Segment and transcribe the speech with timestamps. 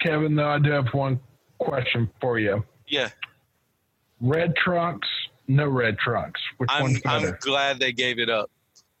[0.00, 1.20] Kevin, though, I do have one
[1.58, 2.64] question for you.
[2.88, 3.10] Yeah.
[4.20, 5.08] Red trunks,
[5.46, 6.40] no red trunks.
[6.56, 8.50] Which I'm, one's I'm glad they gave it up.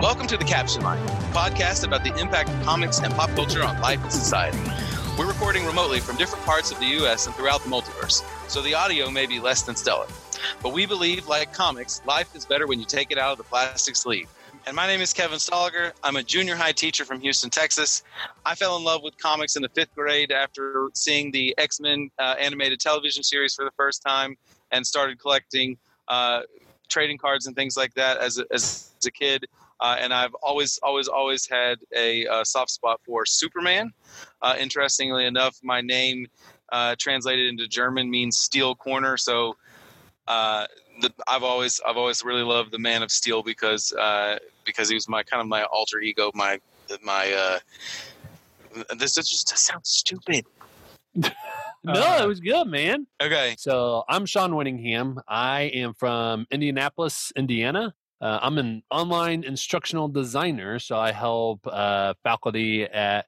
[0.00, 3.62] Welcome to the Captioned Life, a podcast about the impact of comics and pop culture
[3.62, 4.58] on life and society.
[5.18, 7.26] We're recording remotely from different parts of the U.S.
[7.26, 10.06] and throughout the multiverse, so the audio may be less than stellar.
[10.62, 13.44] But we believe, like comics, life is better when you take it out of the
[13.44, 14.28] plastic sleeve.
[14.66, 15.92] And my name is Kevin Stoliger.
[16.02, 18.02] I'm a junior high teacher from Houston, Texas.
[18.44, 22.10] I fell in love with comics in the fifth grade after seeing the X Men
[22.18, 24.36] uh, animated television series for the first time
[24.70, 25.76] and started collecting
[26.08, 26.42] uh,
[26.88, 29.46] trading cards and things like that as a, as a kid.
[29.80, 33.92] Uh, and I've always, always, always had a, uh soft spot for Superman.
[34.42, 36.26] Uh, interestingly enough, my name
[36.70, 39.16] uh, translated into German means steel corner.
[39.16, 39.56] So
[40.28, 40.66] uh,
[41.00, 44.94] the, I've always, I've always really loved the Man of Steel because uh, because he
[44.94, 46.60] was my kind of my alter ego, my
[47.02, 47.32] my.
[47.32, 47.58] Uh,
[48.96, 50.44] this just sounds stupid.
[51.84, 53.06] no, it was good, man.
[53.20, 55.16] Okay, So I'm Sean Winningham.
[55.26, 57.94] I am from Indianapolis, Indiana.
[58.20, 63.26] Uh, I'm an online instructional designer, so I help uh, faculty at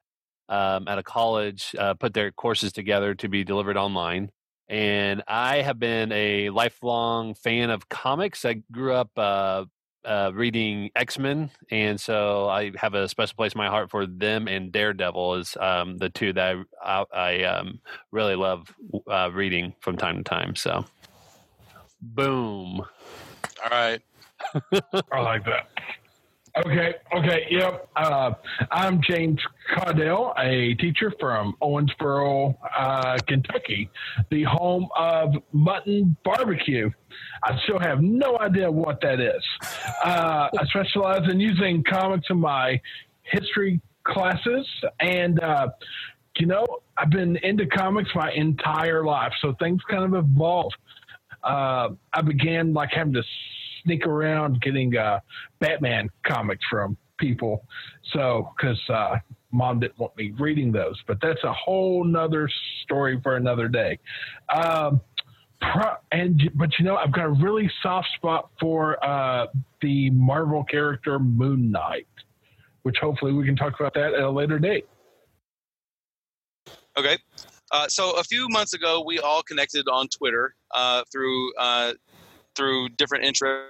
[0.49, 4.31] um, at a college uh, put their courses together to be delivered online.
[4.69, 8.45] And I have been a lifelong fan of comics.
[8.45, 9.65] I grew up uh,
[10.05, 14.07] uh, reading X Men, and so I have a special place in my heart for
[14.07, 14.47] them.
[14.47, 18.75] And Daredevil is um, the two that I, I, um, really love
[19.11, 20.55] uh, reading from time to time.
[20.55, 20.85] So,
[22.03, 22.83] boom.
[23.65, 24.03] all right.
[25.13, 25.69] I like that.
[26.55, 27.89] Okay, okay, yep.
[27.97, 28.33] Uh,
[28.71, 29.41] I'm James
[29.75, 33.89] Caudell, a teacher from Owensboro, uh, Kentucky,
[34.31, 36.91] the home of mutton barbecue.
[37.43, 39.43] I still have no idea what that is.
[40.05, 42.79] Uh, I specialize in using comics in my
[43.23, 44.67] history classes,
[45.01, 45.69] and uh,
[46.37, 46.67] you know,
[46.99, 50.73] I've been into comics my entire life, so things kind of evolve.
[51.43, 53.23] Uh, I began like having to
[53.85, 55.21] sneak around getting uh,
[55.61, 57.65] Batman comics from people.
[58.13, 59.17] So, because uh,
[59.53, 62.49] mom didn't want me reading those, but that's a whole nother
[62.83, 63.99] story for another day.
[64.53, 65.01] Um,
[65.61, 69.47] pro- and but you know, I've got a really soft spot for uh,
[69.81, 72.07] the Marvel character Moon Knight,
[72.83, 74.87] which hopefully we can talk about that at a later date.
[76.99, 77.17] Okay.
[77.71, 81.93] Uh, so a few months ago, we all connected on Twitter uh, through uh,
[82.55, 83.69] through different interests,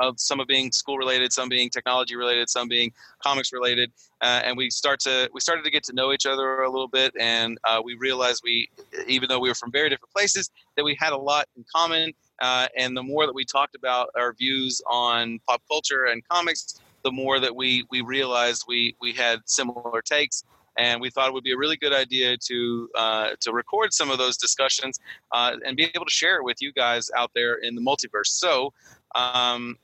[0.00, 3.90] of some of being school related, some being technology related, some being comics related,
[4.22, 6.86] uh, and we start to we started to get to know each other a little
[6.86, 8.68] bit, and uh, we realized we,
[9.08, 12.12] even though we were from very different places, that we had a lot in common.
[12.40, 16.80] Uh, and the more that we talked about our views on pop culture and comics,
[17.02, 20.44] the more that we we realized we we had similar takes
[20.76, 24.10] and we thought it would be a really good idea to uh, to record some
[24.10, 24.98] of those discussions
[25.32, 28.26] uh, and be able to share it with you guys out there in the multiverse.
[28.26, 28.72] So
[29.14, 29.76] um,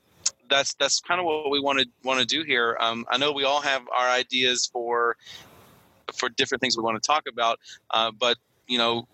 [0.49, 2.77] that's that's kind of what we want to want to do here.
[2.79, 5.15] Um, I know we all have our ideas for
[6.13, 7.59] for different things we want to talk about,
[7.91, 8.37] uh, but
[8.67, 9.07] you know.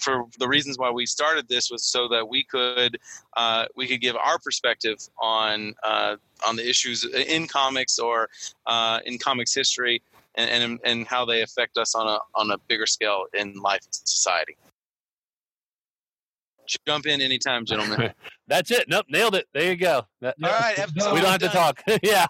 [0.00, 2.98] For the reasons why we started this was so that we could
[3.36, 6.16] uh, we could give our perspective on uh,
[6.46, 8.30] on the issues in comics or
[8.64, 10.00] uh, in comics history,
[10.36, 13.80] and, and and how they affect us on a on a bigger scale in life
[13.84, 14.56] and society.
[16.86, 18.12] Jump in anytime, gentlemen.
[18.46, 18.88] That's it.
[18.88, 19.48] Nope, nailed it.
[19.52, 20.02] There you go.
[20.20, 21.82] That- All right, episode we don't have to talk.
[22.02, 22.26] yeah.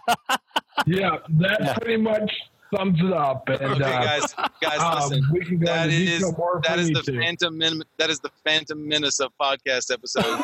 [0.87, 1.75] Yeah, that Yeah.
[1.75, 2.33] pretty much
[2.75, 3.47] sums it up.
[3.49, 5.29] And Okay, uh, guys, guys, um, listen.
[5.33, 7.19] we can go That into is detail more that from is you the two.
[7.19, 10.41] phantom men, that is the phantom menace of podcast episode.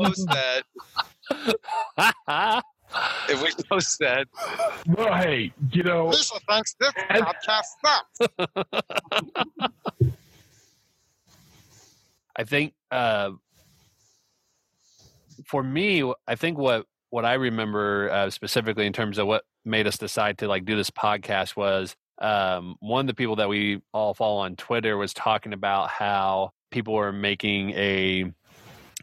[0.00, 0.62] post that
[3.28, 4.26] if we post that.
[4.86, 8.18] Well, hey, you know, Lisa thinks this podcast sucks.
[12.36, 13.30] I think uh,
[15.46, 19.86] for me, I think what what I remember uh, specifically in terms of what made
[19.86, 23.80] us decide to like do this podcast was um, one of the people that we
[23.92, 28.32] all follow on Twitter was talking about how people were making a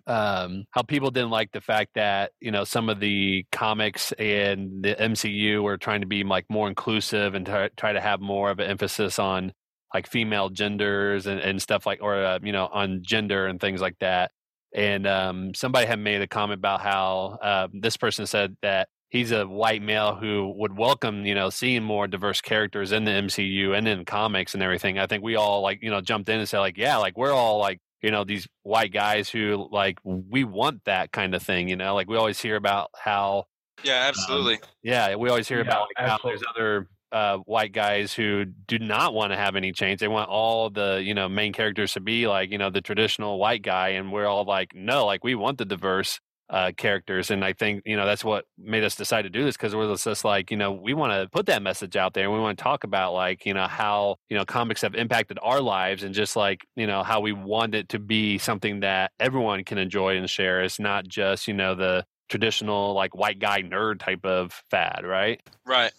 [0.07, 4.83] um, how people didn't like the fact that you know some of the comics and
[4.83, 8.49] the MCU were trying to be like more inclusive and try, try to have more
[8.51, 9.53] of an emphasis on
[9.93, 13.81] like female genders and, and stuff like or uh, you know on gender and things
[13.81, 14.31] like that
[14.73, 19.31] and um, somebody had made a comment about how uh, this person said that he's
[19.31, 23.77] a white male who would welcome you know seeing more diverse characters in the MCU
[23.77, 24.97] and in comics and everything.
[24.97, 27.33] I think we all like you know jumped in and said like yeah like we're
[27.33, 31.69] all like you know these white guys who like we want that kind of thing
[31.69, 33.45] you know like we always hear about how
[33.83, 34.55] yeah absolutely.
[34.55, 38.45] um, yeah we always hear yeah, about like, how there's other uh, white guys who
[38.45, 39.99] do not want to have any change.
[39.99, 43.37] They want all the you know main characters to be like you know the traditional
[43.37, 46.19] white guy, and we're all like, no, like we want the diverse
[46.51, 47.31] uh, characters.
[47.31, 49.95] And I think, you know, that's what made us decide to do this because we're
[49.95, 52.25] just like, you know, we want to put that message out there.
[52.25, 55.39] And we want to talk about like, you know, how, you know, comics have impacted
[55.41, 59.11] our lives and just like, you know, how we want it to be something that
[59.19, 60.61] everyone can enjoy and share.
[60.61, 65.41] It's not just, you know, the traditional like white guy nerd type of fad, right?
[65.65, 65.93] Right.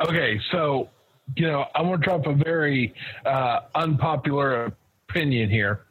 [0.00, 0.40] Okay.
[0.52, 0.88] So,
[1.36, 2.94] you know, I want to drop a very
[3.26, 4.72] uh, unpopular
[5.08, 5.86] opinion here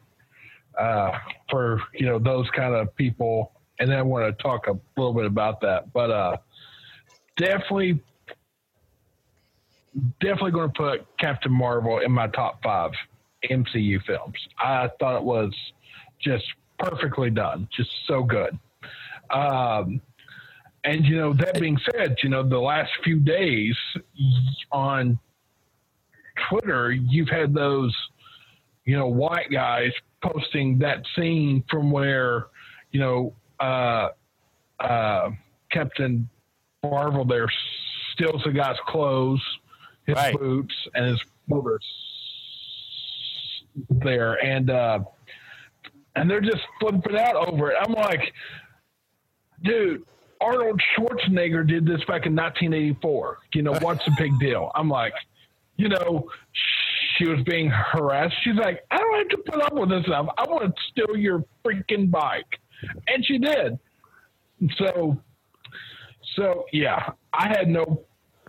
[0.78, 1.12] uh,
[1.50, 5.26] for you know those kind of people, and I want to talk a little bit
[5.26, 5.92] about that.
[5.92, 6.36] But uh,
[7.36, 8.00] definitely,
[10.20, 12.92] definitely going to put Captain Marvel in my top five
[13.50, 14.36] MCU films.
[14.58, 15.52] I thought it was
[16.20, 16.44] just
[16.78, 18.58] perfectly done, just so good.
[19.30, 20.00] Um,
[20.84, 23.76] and you know, that being said, you know, the last few days
[24.70, 25.18] on
[26.48, 27.94] Twitter, you've had those,
[28.84, 29.92] you know, white guys
[30.24, 32.46] posting that scene from where,
[32.90, 34.08] you know, uh,
[34.80, 35.30] uh,
[35.70, 36.28] Captain
[36.82, 37.46] Marvel there
[38.12, 39.42] steals the guy's clothes,
[40.06, 40.38] his right.
[40.38, 41.86] boots, and his boots
[43.90, 45.00] there, and uh,
[46.16, 47.76] and they're just flipping out over it.
[47.80, 48.32] I'm like,
[49.62, 50.04] dude,
[50.40, 53.38] Arnold Schwarzenegger did this back in 1984.
[53.54, 54.70] You know, what's the big deal?
[54.74, 55.14] I'm like,
[55.76, 56.28] you know,
[57.16, 58.34] she was being harassed.
[58.42, 60.26] She's like, I don't have to put up with this stuff.
[60.38, 62.60] I want to steal your freaking bike.
[63.08, 63.78] And she did.
[64.76, 65.20] So,
[66.36, 68.04] so yeah, I had no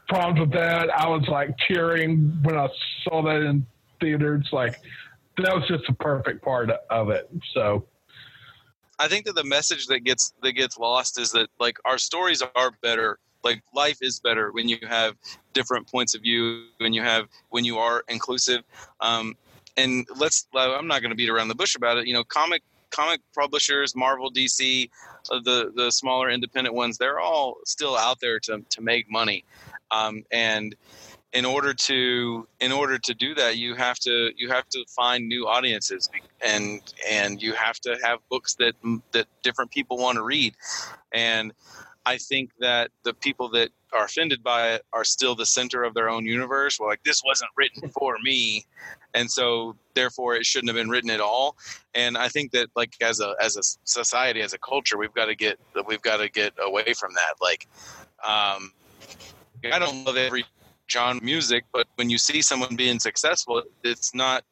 [0.07, 0.89] problems with that.
[0.89, 2.67] I was like cheering when I
[3.03, 3.65] saw that in
[3.99, 4.47] theaters.
[4.51, 4.79] Like,
[5.37, 7.29] that was just the perfect part of it.
[7.53, 7.85] So,
[8.97, 12.41] I think that the message that gets that gets lost is that like our stories
[12.55, 15.15] are better like life is better when you have
[15.53, 18.63] different points of view when you have when you are inclusive
[19.01, 19.35] um,
[19.77, 22.07] and let's i'm not going to beat around the bush about it.
[22.07, 24.89] You know comic comic publishers marvel dc
[25.31, 29.43] uh, the the smaller independent ones they're all still out there to, to make money.
[29.91, 30.75] Um, and
[31.33, 35.27] in order to in order to do that you have to you have to find
[35.27, 36.09] new audiences
[36.41, 38.73] and and you have to have books that
[39.11, 40.55] that different people want to read.
[41.11, 41.53] And
[42.05, 45.93] I think that the people that are offended by it are still the center of
[45.93, 46.79] their own universe.
[46.79, 48.65] Well, like this wasn't written for me,
[49.13, 51.55] and so therefore it shouldn't have been written at all.
[51.95, 55.25] And I think that like as a as a society, as a culture, we've got
[55.25, 55.57] to get
[55.87, 57.35] we've got to get away from that.
[57.41, 57.67] Like,
[58.23, 58.71] um,
[59.71, 60.45] I don't love every
[60.91, 64.43] genre music, but when you see someone being successful, it's not.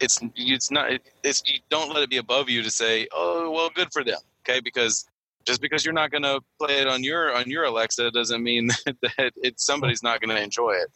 [0.00, 0.90] It's it's not
[1.22, 4.18] it's you don't let it be above you to say oh well good for them
[4.42, 5.06] okay because
[5.44, 8.66] just because you're not going to play it on your on your Alexa doesn't mean
[8.86, 10.90] that, that it's somebody's not going to enjoy it.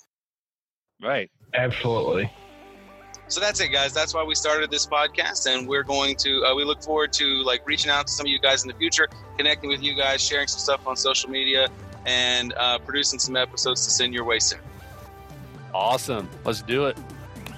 [1.02, 1.30] Right.
[1.54, 2.30] Absolutely.
[3.28, 3.92] So that's it, guys.
[3.92, 6.44] That's why we started this podcast, and we're going to.
[6.44, 8.74] Uh, we look forward to like reaching out to some of you guys in the
[8.74, 9.06] future,
[9.36, 11.68] connecting with you guys, sharing some stuff on social media,
[12.06, 14.60] and uh, producing some episodes to send your way soon.
[15.74, 16.28] Awesome.
[16.44, 16.96] Let's do it.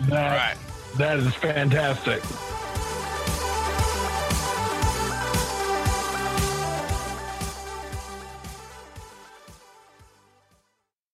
[0.09, 0.57] That, All right.
[0.97, 2.21] That is fantastic.